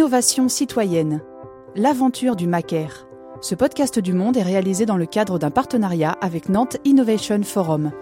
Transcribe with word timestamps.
Innovation 0.00 0.48
citoyenne. 0.48 1.20
L'aventure 1.76 2.34
du 2.34 2.46
Macaire. 2.46 3.06
Ce 3.42 3.54
podcast 3.54 3.98
du 3.98 4.14
monde 4.14 4.38
est 4.38 4.42
réalisé 4.42 4.86
dans 4.86 4.96
le 4.96 5.04
cadre 5.04 5.38
d'un 5.38 5.50
partenariat 5.50 6.16
avec 6.22 6.48
Nantes 6.48 6.78
Innovation 6.86 7.42
Forum. 7.42 7.92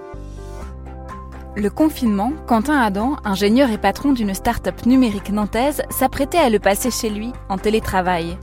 Le 1.57 1.69
confinement, 1.71 2.33
Quentin 2.47 2.81
Adam, 2.81 3.17
ingénieur 3.25 3.73
et 3.73 3.79
patron 3.79 4.13
d'une 4.13 4.33
start-up 4.33 4.87
numérique 4.87 5.33
nantaise, 5.33 5.83
s'apprêtait 5.91 6.39
à 6.39 6.51
le 6.51 6.61
passer 6.61 6.93
chez 6.93 7.11
lui, 7.11 7.33
en 7.49 7.59
télétravail. 7.59 8.39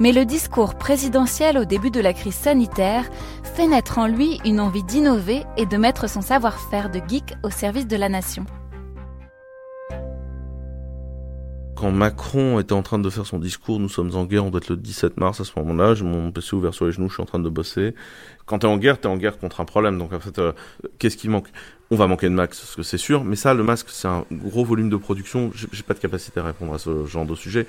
Mais 0.00 0.12
le 0.12 0.24
discours 0.24 0.74
présidentiel 0.74 1.58
au 1.58 1.66
début 1.66 1.90
de 1.90 2.00
la 2.00 2.14
crise 2.14 2.34
sanitaire 2.34 3.04
fait 3.42 3.68
naître 3.68 3.98
en 3.98 4.06
lui 4.06 4.40
une 4.46 4.60
envie 4.60 4.82
d'innover 4.82 5.42
et 5.58 5.66
de 5.66 5.76
mettre 5.76 6.08
son 6.08 6.22
savoir-faire 6.22 6.88
de 6.88 7.02
geek 7.06 7.34
au 7.42 7.50
service 7.50 7.86
de 7.86 7.96
la 7.96 8.08
nation. 8.08 8.46
Quand 11.84 11.90
Macron 11.90 12.60
était 12.60 12.72
en 12.72 12.80
train 12.80 12.98
de 12.98 13.10
faire 13.10 13.26
son 13.26 13.38
discours, 13.38 13.78
nous 13.78 13.90
sommes 13.90 14.16
en 14.16 14.24
guerre, 14.24 14.46
on 14.46 14.48
doit 14.48 14.62
être 14.62 14.70
le 14.70 14.76
17 14.78 15.18
mars 15.18 15.42
à 15.42 15.44
ce 15.44 15.52
moment-là, 15.58 15.92
j'ai 15.94 16.02
mon 16.02 16.32
PC 16.32 16.56
ouvert 16.56 16.72
sur 16.72 16.86
les 16.86 16.92
genoux, 16.92 17.10
je 17.10 17.12
suis 17.12 17.22
en 17.22 17.26
train 17.26 17.38
de 17.38 17.48
bosser. 17.50 17.94
Quand 18.46 18.60
t'es 18.60 18.66
en 18.66 18.78
guerre, 18.78 18.98
t'es 18.98 19.06
en 19.06 19.18
guerre 19.18 19.36
contre 19.36 19.60
un 19.60 19.66
problème, 19.66 19.98
donc 19.98 20.14
en 20.14 20.18
fait, 20.18 20.38
euh, 20.38 20.54
qu'est-ce 20.98 21.18
qui 21.18 21.28
manque? 21.28 21.48
On 21.90 21.96
va 21.96 22.06
manquer 22.06 22.30
de 22.30 22.34
max, 22.34 22.58
parce 22.58 22.74
que 22.74 22.82
c'est 22.82 22.96
sûr, 22.96 23.22
mais 23.22 23.36
ça, 23.36 23.52
le 23.52 23.62
masque, 23.64 23.88
c'est 23.90 24.08
un 24.08 24.24
gros 24.32 24.64
volume 24.64 24.88
de 24.88 24.96
production, 24.96 25.50
j'ai 25.52 25.82
pas 25.82 25.92
de 25.92 25.98
capacité 25.98 26.40
à 26.40 26.44
répondre 26.44 26.72
à 26.72 26.78
ce 26.78 27.04
genre 27.04 27.26
de 27.26 27.34
sujet. 27.34 27.66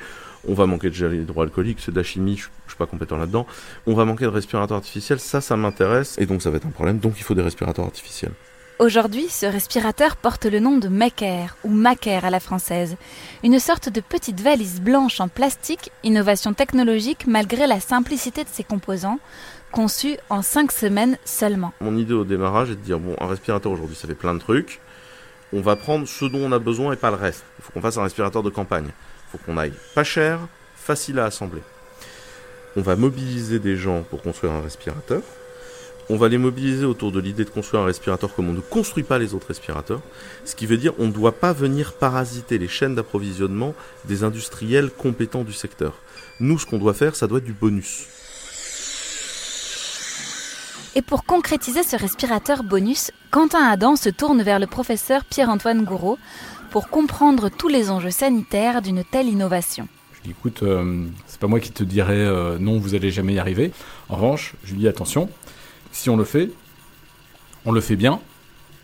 On 0.47 0.53
va 0.53 0.65
manquer 0.65 0.87
de 0.87 0.95
gel 0.95 1.13
hydroalcoolique, 1.13 1.81
c'est 1.81 1.91
de 1.91 1.97
la 1.97 2.03
chimie, 2.03 2.37
je, 2.37 2.47
je 2.67 2.71
suis 2.71 2.77
pas 2.77 2.85
compétent 2.85 3.17
là-dedans. 3.17 3.45
On 3.85 3.95
va 3.95 4.05
manquer 4.05 4.23
de 4.23 4.29
respirateurs 4.29 4.77
artificiels, 4.77 5.19
ça, 5.19 5.41
ça 5.41 5.57
m'intéresse, 5.57 6.15
et 6.19 6.25
donc 6.25 6.41
ça 6.41 6.51
va 6.51 6.55
être 6.55 6.67
un 6.67 6.71
problème, 6.71 6.99
donc 6.99 7.15
il 7.17 7.23
faut 7.23 7.33
des 7.33 7.41
respirateurs 7.41 7.83
artificiels. 7.83 8.31
Aujourd'hui, 8.77 9.29
ce 9.29 9.45
respirateur 9.45 10.17
porte 10.17 10.45
le 10.45 10.59
nom 10.59 10.77
de 10.77 10.89
Macaire, 10.89 11.55
ou 11.63 11.69
Macaire 11.69 12.25
à 12.25 12.29
la 12.29 12.41
française, 12.41 12.97
une 13.41 13.57
sorte 13.57 13.87
de 13.87 14.01
petite 14.01 14.41
valise 14.41 14.81
blanche 14.81 15.21
en 15.21 15.29
plastique, 15.29 15.91
innovation 16.03 16.53
technologique 16.53 17.25
malgré 17.25 17.67
la 17.67 17.79
simplicité 17.79 18.43
de 18.43 18.49
ses 18.49 18.65
composants, 18.65 19.19
conçue 19.71 20.17
en 20.29 20.41
5 20.41 20.73
semaines 20.73 21.17
seulement. 21.23 21.71
Mon 21.79 21.95
idée 21.95 22.13
au 22.13 22.25
démarrage 22.25 22.69
est 22.69 22.75
de 22.75 22.81
dire, 22.81 22.99
bon, 22.99 23.15
un 23.21 23.27
respirateur 23.27 23.71
aujourd'hui, 23.71 23.95
ça 23.95 24.09
fait 24.09 24.13
plein 24.13 24.33
de 24.33 24.39
trucs, 24.39 24.81
on 25.53 25.61
va 25.61 25.77
prendre 25.77 26.05
ce 26.05 26.25
dont 26.25 26.41
on 26.41 26.51
a 26.51 26.59
besoin 26.59 26.91
et 26.91 26.97
pas 26.97 27.11
le 27.11 27.15
reste. 27.15 27.45
Il 27.59 27.63
faut 27.63 27.71
qu'on 27.71 27.81
fasse 27.81 27.97
un 27.97 28.03
respirateur 28.03 28.43
de 28.43 28.49
campagne. 28.49 28.87
Il 28.87 29.31
faut 29.31 29.45
qu'on 29.45 29.57
aille 29.57 29.73
pas 29.93 30.03
cher, 30.03 30.39
facile 30.75 31.19
à 31.19 31.25
assembler. 31.25 31.61
On 32.75 32.81
va 32.81 32.97
mobiliser 32.97 33.59
des 33.59 33.77
gens 33.77 34.03
pour 34.03 34.21
construire 34.21 34.51
un 34.51 34.61
respirateur 34.61 35.21
on 36.09 36.17
va 36.17 36.27
les 36.27 36.37
mobiliser 36.37 36.85
autour 36.85 37.11
de 37.11 37.19
l'idée 37.19 37.45
de 37.45 37.49
construire 37.49 37.83
un 37.83 37.87
respirateur 37.87 38.35
comme 38.35 38.49
on 38.49 38.53
ne 38.53 38.61
construit 38.61 39.03
pas 39.03 39.17
les 39.17 39.33
autres 39.33 39.47
respirateurs. 39.47 40.01
Ce 40.45 40.55
qui 40.55 40.65
veut 40.65 40.77
dire 40.77 40.93
on 40.99 41.07
ne 41.07 41.11
doit 41.11 41.33
pas 41.33 41.53
venir 41.53 41.93
parasiter 41.93 42.57
les 42.57 42.67
chaînes 42.67 42.95
d'approvisionnement 42.95 43.73
des 44.05 44.23
industriels 44.23 44.91
compétents 44.91 45.43
du 45.43 45.53
secteur. 45.53 45.93
Nous, 46.39 46.59
ce 46.59 46.65
qu'on 46.65 46.77
doit 46.77 46.93
faire, 46.93 47.15
ça 47.15 47.27
doit 47.27 47.39
être 47.39 47.45
du 47.45 47.53
bonus. 47.53 48.07
Et 50.97 51.01
pour 51.01 51.25
concrétiser 51.25 51.83
ce 51.83 51.97
respirateur 51.97 52.63
bonus, 52.63 53.11
Quentin 53.29 53.63
Adam 53.67 53.97
se 53.97 54.09
tourne 54.09 54.41
vers 54.41 54.59
le 54.59 54.67
professeur 54.67 55.25
Pierre-Antoine 55.25 55.83
Gouraud 55.83 56.17
pour 56.71 56.87
comprendre 56.87 57.49
tous 57.49 57.67
les 57.67 57.89
enjeux 57.89 58.11
sanitaires 58.11 58.81
d'une 58.81 59.03
telle 59.03 59.27
innovation. 59.27 59.89
Je 60.13 60.21
dis 60.21 60.31
écoute, 60.31 60.63
euh, 60.63 61.05
c'est 61.27 61.39
pas 61.39 61.47
moi 61.47 61.59
qui 61.59 61.71
te 61.71 61.83
dirais 61.83 62.13
euh, 62.15 62.57
non, 62.59 62.79
vous 62.79 62.95
allez 62.95 63.11
jamais 63.11 63.33
y 63.33 63.39
arriver. 63.39 63.71
En 64.07 64.15
revanche, 64.15 64.53
je 64.63 64.71
lui 64.71 64.79
dis 64.79 64.87
attention, 64.87 65.29
si 65.95 66.09
on 66.09 66.17
le 66.17 66.25
fait, 66.25 66.51
on 67.63 67.71
le 67.71 67.79
fait 67.79 67.95
bien, 67.95 68.19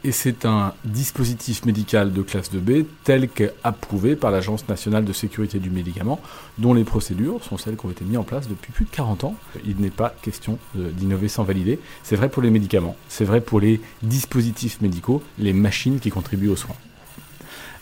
et 0.05 0.13
c'est 0.13 0.45
un 0.45 0.73
dispositif 0.85 1.65
médical 1.65 2.13
de 2.13 2.21
classe 2.21 2.51
2B 2.51 2.85
tel 3.03 3.27
qu'approuvé 3.27 4.15
par 4.15 4.31
l'Agence 4.31 4.67
nationale 4.69 5.03
de 5.03 5.11
sécurité 5.11 5.59
du 5.59 5.69
médicament, 5.69 6.21
dont 6.57 6.73
les 6.73 6.85
procédures 6.85 7.43
sont 7.43 7.57
celles 7.57 7.75
qui 7.75 7.85
ont 7.85 7.91
été 7.91 8.05
mises 8.05 8.17
en 8.17 8.23
place 8.23 8.47
depuis 8.47 8.71
plus 8.71 8.85
de 8.85 8.89
40 8.91 9.25
ans. 9.25 9.35
Il 9.65 9.75
n'est 9.77 9.91
pas 9.91 10.15
question 10.21 10.57
d'innover 10.73 11.27
sans 11.27 11.43
valider. 11.43 11.79
C'est 12.01 12.15
vrai 12.15 12.29
pour 12.29 12.41
les 12.41 12.49
médicaments, 12.49 12.95
c'est 13.09 13.25
vrai 13.25 13.41
pour 13.41 13.59
les 13.59 13.81
dispositifs 14.01 14.79
médicaux, 14.81 15.21
les 15.37 15.53
machines 15.53 15.99
qui 15.99 16.11
contribuent 16.11 16.49
aux 16.49 16.55
soins. 16.55 16.77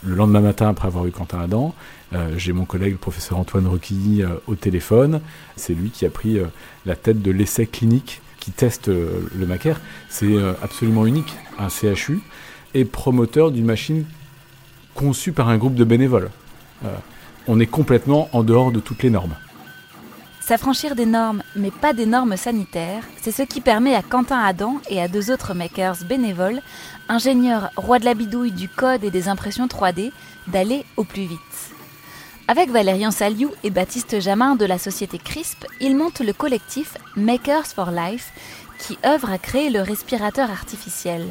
Le 0.03 0.15
lendemain 0.15 0.41
matin, 0.41 0.69
après 0.69 0.87
avoir 0.87 1.05
eu 1.05 1.11
Quentin 1.11 1.39
Adam, 1.39 1.75
euh, 2.13 2.33
j'ai 2.35 2.51
mon 2.51 2.65
collègue 2.65 2.93
le 2.93 2.97
professeur 2.97 3.37
Antoine 3.37 3.67
Roquilly 3.67 4.23
euh, 4.23 4.29
au 4.47 4.55
téléphone. 4.55 5.21
C'est 5.55 5.75
lui 5.75 5.91
qui 5.91 6.05
a 6.05 6.09
pris 6.09 6.39
euh, 6.39 6.45
la 6.85 6.95
tête 6.95 7.21
de 7.21 7.31
l'essai 7.31 7.67
clinique 7.67 8.21
qui 8.49 8.55
teste 8.55 8.89
euh, 8.89 9.29
le 9.37 9.45
Macaire, 9.45 9.79
c'est 10.09 10.25
euh, 10.25 10.53
absolument 10.63 11.05
unique. 11.05 11.35
Un 11.59 11.69
CHU 11.69 12.19
est 12.73 12.85
promoteur 12.85 13.51
d'une 13.51 13.65
machine 13.65 14.05
conçue 14.95 15.33
par 15.33 15.49
un 15.49 15.57
groupe 15.57 15.75
de 15.75 15.83
bénévoles. 15.83 16.31
Euh, 16.83 16.95
on 17.47 17.59
est 17.59 17.67
complètement 17.67 18.27
en 18.33 18.43
dehors 18.43 18.71
de 18.71 18.79
toutes 18.79 19.03
les 19.03 19.11
normes. 19.11 19.35
S'affranchir 20.41 20.95
des 20.95 21.05
normes, 21.05 21.43
mais 21.55 21.69
pas 21.69 21.93
des 21.93 22.07
normes 22.07 22.37
sanitaires, 22.37 23.03
c'est 23.21 23.31
ce 23.31 23.43
qui 23.43 23.61
permet 23.61 23.93
à 23.93 24.01
Quentin 24.01 24.39
Adam 24.39 24.81
et 24.89 24.99
à 24.99 25.07
deux 25.07 25.29
autres 25.31 25.53
makers 25.53 25.97
bénévoles, 26.07 26.61
ingénieurs 27.07 27.69
rois 27.75 27.99
de 27.99 28.05
la 28.05 28.15
bidouille 28.15 28.51
du 28.51 28.67
code 28.67 29.03
et 29.03 29.11
des 29.11 29.27
impressions 29.27 29.67
3D, 29.67 30.11
d'aller 30.47 30.85
au 30.97 31.03
plus 31.03 31.25
vite. 31.25 31.78
Avec 32.49 32.71
Valérian 32.71 33.11
Saliou 33.11 33.51
et 33.63 33.69
Baptiste 33.69 34.19
Jamin 34.19 34.55
de 34.55 34.65
la 34.65 34.79
société 34.79 35.19
CRISP, 35.19 35.67
ils 35.81 35.95
montent 35.95 36.21
le 36.21 36.33
collectif 36.33 36.95
Makers 37.15 37.67
for 37.67 37.91
Life 37.91 38.31
qui 38.79 38.97
œuvre 39.05 39.29
à 39.29 39.37
créer 39.37 39.69
le 39.69 39.83
respirateur 39.83 40.49
artificiel. 40.49 41.27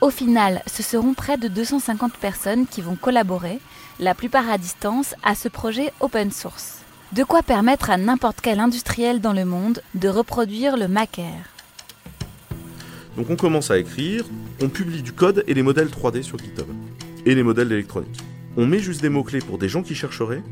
Au 0.00 0.08
final, 0.08 0.62
ce 0.66 0.82
seront 0.82 1.12
près 1.12 1.36
de 1.36 1.46
250 1.48 2.14
personnes 2.14 2.66
qui 2.66 2.80
vont 2.80 2.96
collaborer, 2.96 3.58
la 4.00 4.14
plupart 4.14 4.48
à 4.48 4.56
distance, 4.56 5.14
à 5.22 5.34
ce 5.34 5.48
projet 5.48 5.92
open 6.00 6.30
source. 6.30 6.78
De 7.12 7.22
quoi 7.22 7.42
permettre 7.42 7.90
à 7.90 7.98
n'importe 7.98 8.40
quel 8.40 8.60
industriel 8.60 9.20
dans 9.20 9.34
le 9.34 9.44
monde 9.44 9.82
de 9.94 10.08
reproduire 10.08 10.78
le 10.78 10.88
Macaire. 10.88 11.50
Donc 13.18 13.28
on 13.28 13.36
commence 13.36 13.70
à 13.70 13.76
écrire, 13.76 14.24
on 14.62 14.70
publie 14.70 15.02
du 15.02 15.12
code 15.12 15.44
et 15.46 15.52
les 15.52 15.62
modèles 15.62 15.88
3D 15.88 16.22
sur 16.22 16.38
GitHub. 16.38 16.68
Et 17.26 17.34
les 17.34 17.42
modèles 17.42 17.68
d'électronique 17.68 18.22
on 18.56 18.66
met 18.66 18.78
juste 18.78 19.02
des 19.02 19.08
mots-clés 19.08 19.40
pour 19.40 19.58
des 19.58 19.68
gens 19.68 19.82
qui 19.82 19.94
chercheraient 19.94 20.42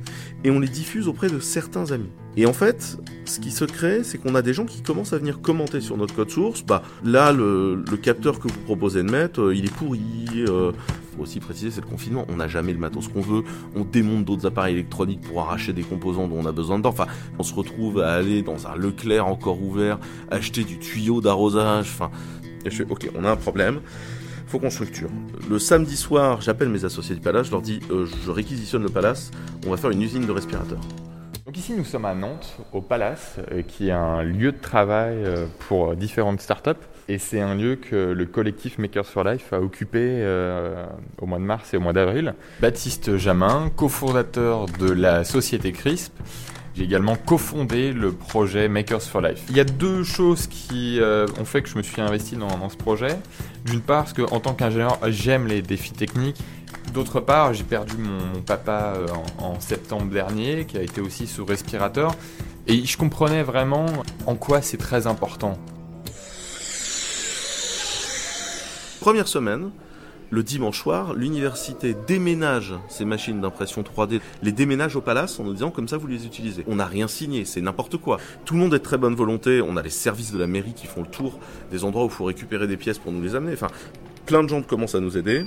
et 0.44 0.50
on 0.50 0.58
les 0.58 0.68
diffuse 0.68 1.08
auprès 1.08 1.28
de 1.28 1.38
certains 1.38 1.92
amis. 1.92 2.10
Et 2.36 2.46
en 2.46 2.52
fait, 2.52 2.98
ce 3.24 3.40
qui 3.40 3.50
se 3.50 3.64
crée, 3.64 4.02
c'est 4.04 4.18
qu'on 4.18 4.34
a 4.34 4.42
des 4.42 4.54
gens 4.54 4.64
qui 4.64 4.82
commencent 4.82 5.12
à 5.12 5.18
venir 5.18 5.40
commenter 5.40 5.80
sur 5.80 5.96
notre 5.96 6.14
code 6.14 6.30
source. 6.30 6.62
Bah 6.62 6.82
là, 7.04 7.32
le, 7.32 7.84
capteur 8.02 8.40
que 8.40 8.48
vous 8.48 8.60
proposez 8.60 9.02
de 9.02 9.10
mettre, 9.10 9.40
euh, 9.40 9.54
il 9.54 9.66
est 9.66 9.74
pourri. 9.74 10.00
Euh, 10.36 10.72
faut 11.14 11.22
aussi 11.22 11.40
préciser, 11.40 11.70
c'est 11.70 11.82
le 11.82 11.86
confinement. 11.86 12.24
On 12.28 12.36
n'a 12.36 12.48
jamais 12.48 12.72
le 12.72 12.78
matos 12.78 13.08
qu'on 13.08 13.20
veut. 13.20 13.44
On 13.76 13.84
démonte 13.84 14.24
d'autres 14.24 14.46
appareils 14.46 14.74
électroniques 14.74 15.20
pour 15.20 15.40
arracher 15.42 15.72
des 15.72 15.82
composants 15.82 16.26
dont 16.26 16.38
on 16.38 16.46
a 16.46 16.52
besoin 16.52 16.78
dedans. 16.78 16.88
Enfin, 16.88 17.06
on 17.38 17.42
se 17.42 17.54
retrouve 17.54 18.00
à 18.00 18.14
aller 18.14 18.42
dans 18.42 18.66
un 18.66 18.76
Leclerc 18.76 19.26
encore 19.26 19.62
ouvert, 19.62 19.98
acheter 20.30 20.64
du 20.64 20.78
tuyau 20.78 21.20
d'arrosage. 21.20 21.90
Enfin, 21.92 22.10
et 22.64 22.70
je 22.70 22.76
fais, 22.76 22.86
ok, 22.88 23.10
on 23.14 23.24
a 23.24 23.30
un 23.30 23.36
problème 23.36 23.80
faut 24.52 24.58
qu'on 24.58 24.68
structure. 24.68 25.08
Le 25.48 25.58
samedi 25.58 25.96
soir, 25.96 26.42
j'appelle 26.42 26.68
mes 26.68 26.84
associés 26.84 27.14
du 27.14 27.22
Palace, 27.22 27.46
je 27.46 27.52
leur 27.52 27.62
dis 27.62 27.80
euh, 27.90 28.04
je 28.04 28.30
réquisitionne 28.30 28.82
le 28.82 28.90
Palace, 28.90 29.30
on 29.66 29.70
va 29.70 29.78
faire 29.78 29.88
une 29.88 30.02
usine 30.02 30.26
de 30.26 30.30
respirateurs. 30.30 30.82
Donc 31.46 31.56
ici 31.56 31.72
nous 31.72 31.86
sommes 31.86 32.04
à 32.04 32.14
Nantes, 32.14 32.58
au 32.74 32.82
Palace, 32.82 33.36
euh, 33.50 33.62
qui 33.62 33.88
est 33.88 33.92
un 33.92 34.22
lieu 34.22 34.52
de 34.52 34.58
travail 34.58 35.24
euh, 35.24 35.46
pour 35.68 35.96
différentes 35.96 36.42
startups. 36.42 36.84
Et 37.08 37.16
c'est 37.16 37.40
un 37.40 37.54
lieu 37.54 37.76
que 37.76 37.96
le 37.96 38.26
collectif 38.26 38.76
Makers 38.76 39.06
for 39.06 39.24
Life 39.24 39.54
a 39.54 39.60
occupé 39.60 40.22
au 41.18 41.26
mois 41.26 41.38
de 41.38 41.44
mars 41.44 41.72
et 41.72 41.78
au 41.78 41.80
mois 41.80 41.94
d'avril. 41.94 42.34
Baptiste 42.60 43.16
Jamin, 43.16 43.70
cofondateur 43.74 44.66
de 44.66 44.90
la 44.90 45.24
société 45.24 45.72
CRISP, 45.72 46.12
j'ai 46.74 46.84
également 46.84 47.16
cofondé 47.16 47.92
le 47.92 48.12
projet 48.12 48.68
Makers 48.68 49.02
for 49.02 49.20
Life. 49.20 49.42
Il 49.50 49.56
y 49.56 49.60
a 49.60 49.64
deux 49.64 50.04
choses 50.04 50.46
qui 50.46 51.00
euh, 51.00 51.26
ont 51.38 51.44
fait 51.44 51.62
que 51.62 51.68
je 51.68 51.76
me 51.76 51.82
suis 51.82 52.00
investi 52.00 52.36
dans, 52.36 52.68
ce 52.70 52.76
projet. 52.76 53.18
D'une 53.66 53.80
part, 53.80 54.04
parce 54.04 54.14
qu'en 54.14 54.40
tant 54.40 54.54
qu'ingénieur, 54.54 54.98
j'aime 55.08 55.46
les 55.46 55.60
défis 55.60 55.92
techniques. 55.92 56.40
D'autre 56.94 57.20
part, 57.20 57.52
j'ai 57.52 57.64
perdu 57.64 57.96
mon, 57.98 58.40
papa 58.40 58.94
euh, 58.96 59.06
en, 59.38 59.60
septembre 59.60 60.10
dernier, 60.10 60.64
qui 60.64 60.78
a 60.78 60.82
été 60.82 61.00
aussi 61.00 61.26
sous 61.26 61.44
respirateur. 61.44 62.14
Et 62.66 62.84
je 62.84 62.96
comprenais 62.96 63.42
vraiment 63.42 63.86
en 64.26 64.34
quoi 64.34 64.62
c'est 64.62 64.78
très 64.78 65.06
important. 65.06 65.58
Première 69.00 69.28
semaine, 69.28 69.70
le 70.32 70.42
dimanche 70.42 70.80
soir, 70.80 71.12
l'université 71.12 71.94
déménage 72.06 72.72
ces 72.88 73.04
machines 73.04 73.42
d'impression 73.42 73.82
3D, 73.82 74.20
les 74.42 74.50
déménage 74.50 74.96
au 74.96 75.02
palace 75.02 75.38
en 75.38 75.44
nous 75.44 75.52
disant 75.52 75.70
comme 75.70 75.88
ça 75.88 75.98
vous 75.98 76.06
les 76.06 76.24
utilisez. 76.24 76.64
On 76.66 76.76
n'a 76.76 76.86
rien 76.86 77.06
signé, 77.06 77.44
c'est 77.44 77.60
n'importe 77.60 77.98
quoi. 77.98 78.16
Tout 78.46 78.54
le 78.54 78.60
monde 78.60 78.72
est 78.72 78.78
de 78.78 78.82
très 78.82 78.96
bonne 78.96 79.14
volonté, 79.14 79.60
on 79.60 79.76
a 79.76 79.82
les 79.82 79.90
services 79.90 80.32
de 80.32 80.38
la 80.38 80.46
mairie 80.46 80.72
qui 80.72 80.86
font 80.86 81.02
le 81.02 81.06
tour 81.06 81.38
des 81.70 81.84
endroits 81.84 82.04
où 82.04 82.06
il 82.06 82.12
faut 82.12 82.24
récupérer 82.24 82.66
des 82.66 82.78
pièces 82.78 82.98
pour 82.98 83.12
nous 83.12 83.20
les 83.20 83.34
amener. 83.34 83.52
Enfin, 83.52 83.68
plein 84.24 84.42
de 84.42 84.48
gens 84.48 84.62
commencent 84.62 84.94
à 84.94 85.00
nous 85.00 85.18
aider. 85.18 85.44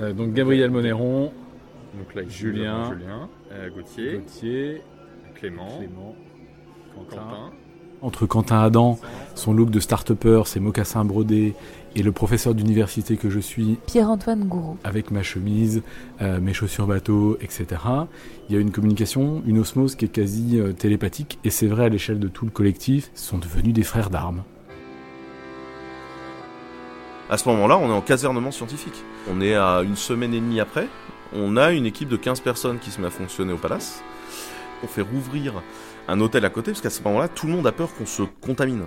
Euh, 0.00 0.14
donc 0.14 0.32
Gabriel 0.32 0.70
Monéron, 0.70 1.30
donc 1.94 2.14
là, 2.14 2.22
Julien, 2.26 2.90
Julien 2.90 3.28
euh, 3.52 3.68
Gauthier, 3.68 4.18
Gauthier, 4.20 4.82
Clément, 5.34 5.78
Clément 5.78 6.16
Quentin, 7.10 7.50
Entre 8.02 8.26
Quentin 8.26 8.60
Adam, 8.60 8.98
son 9.36 9.54
look 9.54 9.70
de 9.70 9.78
start-upper, 9.78 10.42
ses 10.46 10.58
mocassins 10.58 11.04
brodés, 11.04 11.54
et 11.94 12.02
le 12.02 12.10
professeur 12.10 12.52
d'université 12.54 13.16
que 13.16 13.30
je 13.30 13.38
suis, 13.38 13.78
Pierre-Antoine 13.86 14.44
Gouraud. 14.44 14.76
avec 14.82 15.12
ma 15.12 15.22
chemise, 15.22 15.82
euh, 16.20 16.40
mes 16.40 16.52
chaussures 16.52 16.88
bateau, 16.88 17.38
etc., 17.40 17.66
il 18.48 18.54
y 18.54 18.58
a 18.58 18.60
une 18.60 18.72
communication, 18.72 19.42
une 19.46 19.58
osmose 19.58 19.94
qui 19.94 20.06
est 20.06 20.08
quasi 20.08 20.58
euh, 20.58 20.72
télépathique, 20.72 21.38
et 21.44 21.50
c'est 21.50 21.68
vrai 21.68 21.84
à 21.84 21.88
l'échelle 21.88 22.18
de 22.18 22.28
tout 22.28 22.44
le 22.44 22.50
collectif, 22.50 23.10
ils 23.14 23.20
sont 23.20 23.38
devenus 23.38 23.72
des 23.72 23.84
frères 23.84 24.10
d'armes. 24.10 24.42
À 27.30 27.38
ce 27.38 27.48
moment-là, 27.50 27.78
on 27.78 27.88
est 27.88 27.92
en 27.92 28.00
casernement 28.00 28.50
scientifique. 28.50 29.04
On 29.30 29.40
est 29.40 29.54
à 29.54 29.82
une 29.82 29.96
semaine 29.96 30.34
et 30.34 30.40
demie 30.40 30.60
après. 30.60 30.88
On 31.32 31.56
a 31.56 31.70
une 31.70 31.86
équipe 31.86 32.08
de 32.08 32.16
15 32.16 32.40
personnes 32.40 32.78
qui 32.78 32.90
se 32.90 33.00
met 33.00 33.06
à 33.06 33.10
fonctionner 33.10 33.52
au 33.52 33.56
palace. 33.56 34.02
On 34.82 34.86
fait 34.86 35.00
rouvrir 35.00 35.62
un 36.08 36.20
hôtel 36.20 36.44
à 36.44 36.50
côté, 36.50 36.72
parce 36.72 36.80
qu'à 36.80 36.90
ce 36.90 37.02
moment-là, 37.02 37.28
tout 37.28 37.46
le 37.46 37.52
monde 37.52 37.66
a 37.66 37.72
peur 37.72 37.94
qu'on 37.94 38.06
se 38.06 38.22
contamine. 38.40 38.84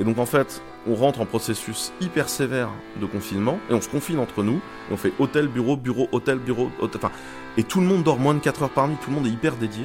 Et 0.00 0.04
donc 0.04 0.18
en 0.18 0.26
fait, 0.26 0.62
on 0.86 0.94
rentre 0.94 1.20
en 1.20 1.26
processus 1.26 1.92
hyper 2.00 2.28
sévère 2.28 2.70
de 3.00 3.06
confinement, 3.06 3.58
et 3.70 3.74
on 3.74 3.80
se 3.80 3.88
confine 3.88 4.18
entre 4.18 4.42
nous, 4.42 4.60
et 4.90 4.92
on 4.92 4.96
fait 4.96 5.12
hôtel, 5.18 5.48
bureau, 5.48 5.76
bureau, 5.76 6.08
hôtel, 6.12 6.38
bureau, 6.38 6.70
hôtel, 6.80 7.00
enfin... 7.02 7.14
Et 7.56 7.64
tout 7.64 7.80
le 7.80 7.86
monde 7.86 8.04
dort 8.04 8.18
moins 8.18 8.34
de 8.34 8.38
4 8.38 8.64
heures 8.64 8.70
par 8.70 8.86
nuit, 8.86 8.96
tout 9.02 9.10
le 9.10 9.16
monde 9.16 9.26
est 9.26 9.30
hyper 9.30 9.56
dédié. 9.56 9.84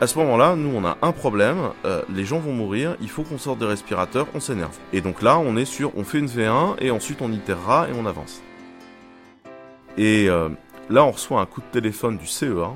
À 0.00 0.06
ce 0.06 0.18
moment-là, 0.18 0.56
nous, 0.56 0.70
on 0.74 0.84
a 0.84 0.96
un 1.02 1.12
problème, 1.12 1.58
euh, 1.84 2.02
les 2.12 2.24
gens 2.24 2.38
vont 2.38 2.52
mourir, 2.52 2.96
il 3.00 3.10
faut 3.10 3.22
qu'on 3.22 3.38
sorte 3.38 3.58
des 3.58 3.66
respirateurs, 3.66 4.26
on 4.34 4.40
s'énerve. 4.40 4.76
Et 4.92 5.00
donc 5.00 5.22
là, 5.22 5.38
on 5.38 5.56
est 5.56 5.66
sur, 5.66 5.96
on 5.96 6.04
fait 6.04 6.18
une 6.18 6.26
V1, 6.26 6.76
et 6.80 6.90
ensuite 6.90 7.20
on 7.22 7.30
itérera, 7.30 7.88
et 7.88 7.92
on 7.96 8.06
avance. 8.06 8.42
Et 9.96 10.28
euh, 10.28 10.48
là, 10.90 11.04
on 11.04 11.12
reçoit 11.12 11.40
un 11.40 11.46
coup 11.46 11.60
de 11.60 11.66
téléphone 11.70 12.16
du 12.16 12.26
CEA, 12.26 12.72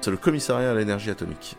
c'est 0.00 0.10
le 0.10 0.16
commissariat 0.16 0.70
à 0.70 0.74
l'énergie 0.74 1.10
atomique. 1.10 1.56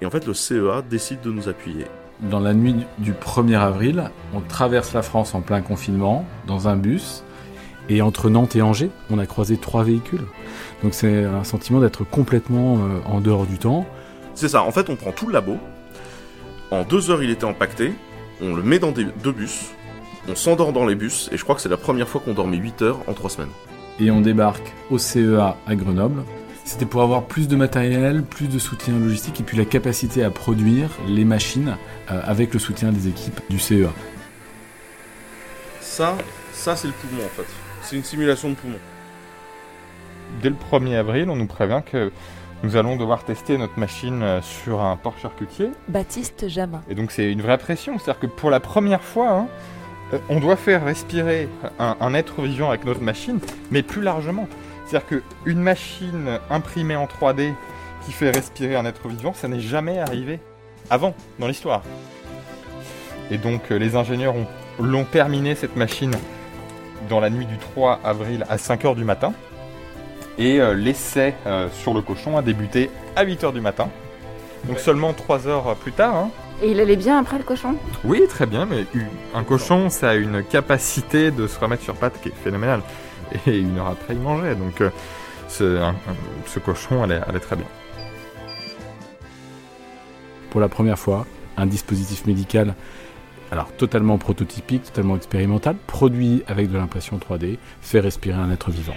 Et 0.00 0.06
en 0.06 0.10
fait, 0.10 0.26
le 0.26 0.34
CEA 0.34 0.82
décide 0.88 1.20
de 1.22 1.30
nous 1.30 1.48
appuyer. 1.48 1.86
Dans 2.20 2.40
la 2.40 2.54
nuit 2.54 2.76
du 2.98 3.12
1er 3.12 3.58
avril, 3.58 4.10
on 4.34 4.40
traverse 4.40 4.92
la 4.94 5.02
France 5.02 5.34
en 5.34 5.40
plein 5.40 5.60
confinement, 5.60 6.24
dans 6.46 6.68
un 6.68 6.76
bus, 6.76 7.22
et 7.88 8.02
entre 8.02 8.30
Nantes 8.30 8.56
et 8.56 8.62
Angers, 8.62 8.90
on 9.10 9.18
a 9.18 9.26
croisé 9.26 9.56
trois 9.56 9.84
véhicules. 9.84 10.24
Donc 10.82 10.94
c'est 10.94 11.24
un 11.24 11.44
sentiment 11.44 11.80
d'être 11.80 12.04
complètement 12.04 12.78
euh, 12.78 12.98
en 13.06 13.20
dehors 13.20 13.46
du 13.46 13.58
temps. 13.58 13.86
C'est 14.34 14.48
ça, 14.48 14.62
en 14.62 14.72
fait, 14.72 14.90
on 14.90 14.96
prend 14.96 15.12
tout 15.12 15.26
le 15.26 15.32
labo. 15.32 15.56
En 16.70 16.82
deux 16.82 17.10
heures, 17.10 17.22
il 17.22 17.30
était 17.30 17.44
empaqueté. 17.44 17.92
On 18.42 18.54
le 18.54 18.62
met 18.62 18.78
dans 18.78 18.92
des, 18.92 19.06
deux 19.22 19.32
bus. 19.32 19.70
On 20.28 20.34
s'endort 20.34 20.72
dans 20.72 20.84
les 20.84 20.94
bus. 20.94 21.28
Et 21.32 21.36
je 21.36 21.44
crois 21.44 21.54
que 21.54 21.60
c'est 21.60 21.68
la 21.68 21.76
première 21.76 22.08
fois 22.08 22.20
qu'on 22.24 22.34
dormait 22.34 22.56
8 22.56 22.82
heures 22.82 22.98
en 23.06 23.12
trois 23.12 23.30
semaines. 23.30 23.52
Et 24.00 24.10
on 24.10 24.20
débarque 24.20 24.72
au 24.90 24.98
CEA 24.98 25.56
à 25.66 25.74
Grenoble. 25.74 26.22
C'était 26.66 26.84
pour 26.84 27.02
avoir 27.02 27.22
plus 27.22 27.46
de 27.46 27.54
matériel, 27.54 28.24
plus 28.24 28.48
de 28.48 28.58
soutien 28.58 28.98
logistique 28.98 29.40
et 29.40 29.44
puis 29.44 29.56
la 29.56 29.64
capacité 29.64 30.24
à 30.24 30.30
produire 30.30 30.90
les 31.06 31.24
machines 31.24 31.76
euh, 32.10 32.20
avec 32.24 32.52
le 32.52 32.58
soutien 32.58 32.90
des 32.90 33.06
équipes 33.06 33.40
du 33.48 33.60
CEA. 33.60 33.92
Ça, 35.80 36.16
ça 36.52 36.74
c'est 36.74 36.88
le 36.88 36.92
poumon 36.94 37.24
en 37.24 37.28
fait. 37.28 37.46
C'est 37.82 37.94
une 37.94 38.02
simulation 38.02 38.50
de 38.50 38.54
poumon. 38.54 38.78
Dès 40.42 40.48
le 40.48 40.56
1er 40.56 40.96
avril, 40.96 41.30
on 41.30 41.36
nous 41.36 41.46
prévient 41.46 41.82
que 41.88 42.10
nous 42.64 42.74
allons 42.74 42.96
devoir 42.96 43.24
tester 43.24 43.56
notre 43.58 43.78
machine 43.78 44.24
euh, 44.24 44.42
sur 44.42 44.82
un 44.82 44.96
porc 44.96 45.18
charcutier. 45.22 45.70
Baptiste 45.86 46.48
Jamin. 46.48 46.82
Et 46.90 46.96
donc 46.96 47.12
c'est 47.12 47.30
une 47.30 47.42
vraie 47.42 47.58
pression. 47.58 47.96
C'est-à-dire 48.00 48.18
que 48.18 48.26
pour 48.26 48.50
la 48.50 48.58
première 48.58 49.04
fois, 49.04 49.30
hein, 49.30 49.48
euh, 50.12 50.18
on 50.28 50.40
doit 50.40 50.56
faire 50.56 50.84
respirer 50.84 51.48
un, 51.78 51.96
un 52.00 52.12
être 52.12 52.42
vivant 52.42 52.70
avec 52.70 52.84
notre 52.84 53.02
machine, 53.02 53.38
mais 53.70 53.84
plus 53.84 54.02
largement. 54.02 54.48
C'est-à-dire 54.86 55.20
qu'une 55.44 55.60
machine 55.60 56.38
imprimée 56.50 56.96
en 56.96 57.06
3D 57.06 57.52
qui 58.04 58.12
fait 58.12 58.30
respirer 58.30 58.76
un 58.76 58.84
être 58.84 59.08
vivant, 59.08 59.32
ça 59.34 59.48
n'est 59.48 59.60
jamais 59.60 59.98
arrivé 59.98 60.38
avant 60.90 61.14
dans 61.38 61.48
l'histoire. 61.48 61.82
Et 63.30 63.38
donc 63.38 63.72
euh, 63.72 63.76
les 63.78 63.96
ingénieurs 63.96 64.36
ont- 64.36 64.46
l'ont 64.78 65.04
terminé 65.04 65.54
cette 65.56 65.74
machine 65.76 66.14
dans 67.08 67.18
la 67.20 67.30
nuit 67.30 67.46
du 67.46 67.58
3 67.58 68.00
avril 68.04 68.44
à 68.48 68.56
5h 68.56 68.94
du 68.94 69.04
matin. 69.04 69.32
Et 70.38 70.60
euh, 70.60 70.74
l'essai 70.74 71.34
euh, 71.46 71.68
sur 71.72 71.92
le 71.94 72.02
cochon 72.02 72.36
a 72.36 72.42
débuté 72.42 72.90
à 73.16 73.24
8h 73.24 73.52
du 73.52 73.60
matin. 73.60 73.88
Donc 74.64 74.78
seulement 74.78 75.12
3 75.12 75.48
heures 75.48 75.74
plus 75.76 75.92
tard. 75.92 76.14
hein. 76.14 76.30
Et 76.62 76.70
il 76.70 76.80
allait 76.80 76.96
bien 76.96 77.18
après 77.18 77.36
le 77.38 77.44
cochon? 77.44 77.76
Oui, 78.04 78.22
très 78.28 78.46
bien, 78.46 78.64
mais 78.66 78.86
un 79.34 79.44
cochon, 79.44 79.90
ça 79.90 80.10
a 80.10 80.14
une 80.14 80.42
capacité 80.42 81.30
de 81.30 81.46
se 81.46 81.58
remettre 81.58 81.82
sur 81.82 81.94
pattes 81.94 82.18
qui 82.22 82.28
est 82.30 82.34
phénoménale. 82.44 82.80
Et 83.46 83.58
une 83.58 83.78
heure 83.78 83.88
après, 83.88 84.14
il 84.14 84.20
mangeait. 84.20 84.54
Donc 84.54 84.80
euh, 84.80 84.90
ce, 85.48 85.64
un- 85.78 85.88
un- 85.90 85.94
ce 86.46 86.58
cochon 86.58 87.02
allait, 87.02 87.20
allait 87.28 87.40
très 87.40 87.56
bien. 87.56 87.66
Pour 90.50 90.60
la 90.60 90.68
première 90.68 90.98
fois, 90.98 91.26
un 91.58 91.66
dispositif 91.66 92.26
médical 92.26 92.74
alors 93.52 93.70
totalement 93.72 94.18
prototypique, 94.18 94.82
totalement 94.84 95.16
expérimental, 95.16 95.76
produit 95.86 96.42
avec 96.48 96.68
de 96.70 96.76
l'impression 96.78 97.18
3D, 97.18 97.58
fait 97.80 98.00
respirer 98.00 98.36
un 98.40 98.50
être 98.50 98.70
vivant. 98.72 98.96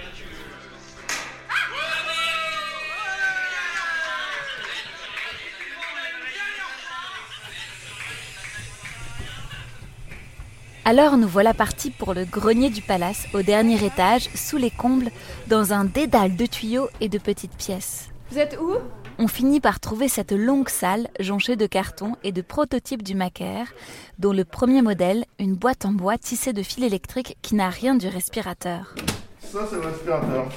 Alors 10.90 11.16
nous 11.16 11.28
voilà 11.28 11.54
partis 11.54 11.92
pour 11.92 12.14
le 12.14 12.24
grenier 12.24 12.68
du 12.68 12.82
palace, 12.82 13.28
au 13.32 13.42
dernier 13.42 13.76
étage, 13.86 14.28
sous 14.34 14.56
les 14.56 14.72
combles, 14.72 15.12
dans 15.46 15.72
un 15.72 15.84
dédale 15.84 16.34
de 16.34 16.46
tuyaux 16.46 16.88
et 17.00 17.08
de 17.08 17.18
petites 17.18 17.54
pièces. 17.54 18.08
Vous 18.32 18.38
êtes 18.38 18.58
où? 18.60 18.72
On 19.16 19.28
finit 19.28 19.60
par 19.60 19.78
trouver 19.78 20.08
cette 20.08 20.32
longue 20.32 20.68
salle 20.68 21.06
jonchée 21.20 21.54
de 21.54 21.66
cartons 21.66 22.16
et 22.24 22.32
de 22.32 22.42
prototypes 22.42 23.04
du 23.04 23.14
Macaire, 23.14 23.72
dont 24.18 24.32
le 24.32 24.44
premier 24.44 24.82
modèle, 24.82 25.26
une 25.38 25.54
boîte 25.54 25.84
en 25.84 25.92
bois 25.92 26.18
tissée 26.18 26.52
de 26.52 26.64
fils 26.64 26.82
électriques 26.82 27.36
qui 27.40 27.54
n'a 27.54 27.70
rien 27.70 27.94
du 27.94 28.08
respirateur. 28.08 28.96
Ça, 29.42 29.60
c'est 29.70 29.76
le 29.76 29.82
respirateur. 29.82 30.48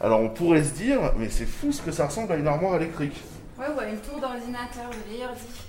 Alors 0.00 0.20
on 0.22 0.30
pourrait 0.30 0.64
se 0.64 0.74
dire, 0.74 1.12
mais 1.16 1.28
c'est 1.30 1.46
fou 1.46 1.70
ce 1.70 1.82
que 1.82 1.92
ça 1.92 2.06
ressemble 2.06 2.32
à 2.32 2.36
une 2.36 2.48
armoire 2.48 2.74
électrique. 2.74 3.22
Ouais, 3.56 3.66
ouais, 3.78 3.92
une 3.92 4.00
tour 4.00 4.20
d'ordinateur, 4.20 4.90
le 4.90 5.12
meilleur 5.12 5.34
dit. 5.34 5.67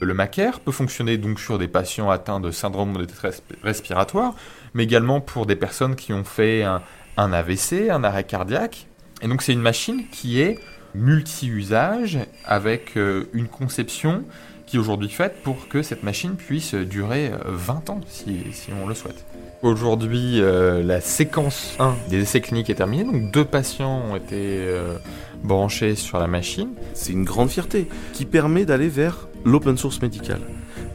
Le 0.00 0.14
Macaire 0.14 0.60
peut 0.60 0.72
fonctionner 0.72 1.16
donc 1.18 1.40
sur 1.40 1.58
des 1.58 1.68
patients 1.68 2.10
atteints 2.10 2.40
de 2.40 2.50
syndrome 2.50 2.96
de 2.96 3.04
détresse 3.04 3.42
respiratoire, 3.62 4.34
mais 4.74 4.84
également 4.84 5.20
pour 5.20 5.46
des 5.46 5.56
personnes 5.56 5.96
qui 5.96 6.12
ont 6.12 6.24
fait 6.24 6.62
un, 6.62 6.82
un 7.16 7.32
AVC, 7.32 7.90
un 7.90 8.04
arrêt 8.04 8.24
cardiaque. 8.24 8.86
Et 9.22 9.28
donc 9.28 9.42
c'est 9.42 9.52
une 9.52 9.60
machine 9.60 10.04
qui 10.12 10.40
est 10.40 10.58
multi-usage 10.94 12.18
avec 12.44 12.96
euh, 12.96 13.24
une 13.32 13.48
conception 13.48 14.24
qui 14.68 14.76
est 14.76 14.78
aujourd'hui 14.78 15.08
faite 15.08 15.42
pour 15.42 15.68
que 15.68 15.82
cette 15.82 16.02
machine 16.02 16.36
puisse 16.36 16.74
durer 16.74 17.28
euh, 17.28 17.38
20 17.46 17.90
ans 17.90 18.00
si, 18.06 18.44
si 18.52 18.70
on 18.72 18.86
le 18.86 18.94
souhaite. 18.94 19.24
Aujourd'hui, 19.62 20.40
euh, 20.40 20.84
la 20.84 21.00
séquence 21.00 21.74
1 21.80 21.94
des 22.10 22.20
essais 22.20 22.40
cliniques 22.40 22.70
est 22.70 22.76
terminée, 22.76 23.02
donc 23.02 23.32
deux 23.32 23.44
patients 23.44 24.02
ont 24.10 24.14
été 24.14 24.36
euh, 24.36 24.98
branchés 25.42 25.96
sur 25.96 26.20
la 26.20 26.28
machine. 26.28 26.68
C'est 26.94 27.12
une 27.12 27.24
grande 27.24 27.48
fierté 27.48 27.88
qui 28.12 28.24
permet 28.24 28.66
d'aller 28.66 28.88
vers 28.88 29.26
l'open 29.48 29.78
source 29.78 30.02
médical. 30.02 30.40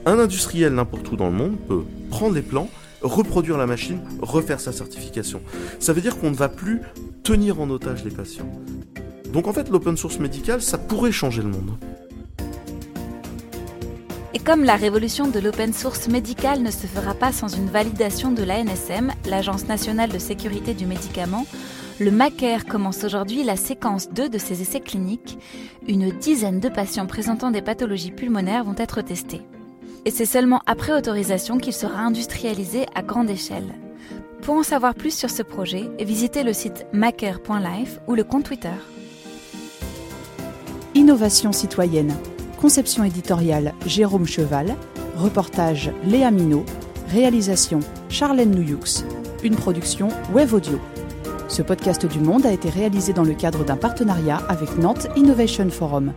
Un 0.06 0.20
industriel 0.20 0.74
n'importe 0.74 1.12
où 1.12 1.16
dans 1.16 1.30
le 1.30 1.36
monde 1.36 1.58
peut 1.68 1.84
prendre 2.10 2.36
les 2.36 2.42
plans, 2.42 2.70
reproduire 3.02 3.58
la 3.58 3.66
machine, 3.66 4.00
refaire 4.22 4.60
sa 4.60 4.72
certification. 4.72 5.42
Ça 5.80 5.94
veut 5.94 6.02
dire 6.02 6.20
qu'on 6.20 6.30
ne 6.30 6.36
va 6.36 6.50
plus 6.50 6.82
tenir 7.24 7.60
en 7.60 7.70
otage 7.70 8.04
les 8.04 8.12
patients. 8.12 8.50
Donc 9.32 9.48
en 9.48 9.54
fait, 9.54 9.70
l'open 9.70 9.98
source 9.98 10.20
médical, 10.20 10.62
ça 10.62 10.78
pourrait 10.78 11.12
changer 11.12 11.42
le 11.42 11.50
monde. 11.50 11.72
Et 14.36 14.40
comme 14.40 14.64
la 14.64 14.76
révolution 14.76 15.28
de 15.28 15.40
l'open 15.40 15.74
source 15.74 16.08
médical 16.08 16.62
ne 16.62 16.72
se 16.72 16.88
fera 16.88 17.14
pas 17.14 17.32
sans 17.32 17.48
une 17.48 17.68
validation 17.68 18.32
de 18.32 18.44
l'ANSM, 18.44 19.12
l'Agence 19.28 19.68
nationale 19.68 20.10
de 20.10 20.20
sécurité 20.20 20.74
du 20.74 20.86
médicament, 20.86 21.46
le 22.00 22.12
Macaire 22.12 22.66
commence 22.66 23.04
aujourd'hui 23.04 23.44
la 23.44 23.56
séquence 23.56 24.10
2 24.10 24.30
de 24.30 24.38
ses 24.38 24.62
essais 24.62 24.80
cliniques. 24.80 25.38
Une 25.88 26.12
dizaine 26.12 26.60
de 26.60 26.70
patients 26.70 27.06
présentant 27.06 27.52
des 27.52 27.62
pathologies 27.62 28.12
pulmonaires 28.12 28.64
vont 28.64 28.76
être 28.78 29.02
testés. 29.02 29.42
Et 30.06 30.12
c'est 30.12 30.26
seulement 30.26 30.62
après 30.66 30.94
autorisation 30.94 31.58
qu'il 31.58 31.74
sera 31.74 32.00
industrialisé 32.00 32.86
à 32.96 33.02
grande 33.04 33.30
échelle. 33.30 33.76
Pour 34.42 34.56
en 34.56 34.64
savoir 34.64 34.96
plus 34.96 35.16
sur 35.16 35.30
ce 35.30 35.44
projet, 35.44 35.90
visitez 36.00 36.44
le 36.44 36.52
site 36.52 36.86
macaire.life 36.92 38.00
ou 38.08 38.16
le 38.16 38.24
compte 38.24 38.44
Twitter. 38.44 38.74
Innovation 40.96 41.52
citoyenne. 41.52 42.14
Conception 42.60 43.04
éditoriale 43.04 43.74
Jérôme 43.86 44.28
Cheval. 44.28 44.76
Reportage 45.16 45.92
Léa 46.04 46.32
Minot. 46.32 46.66
Réalisation 47.10 47.80
Charlène 48.10 48.52
Nouyux. 48.52 49.06
Une 49.44 49.56
production 49.56 50.10
Wave 50.34 50.54
Audio. 50.54 50.80
Ce 51.54 51.62
podcast 51.62 52.04
du 52.08 52.20
Monde 52.20 52.48
a 52.48 52.52
été 52.52 52.68
réalisé 52.68 53.14
dans 53.14 53.22
le 53.22 53.36
cadre 53.36 53.64
d'un 53.64 53.76
partenariat 53.76 54.38
avec 54.50 54.76
Nantes 54.80 55.06
Innovation 55.16 55.70
Forum. 55.70 56.12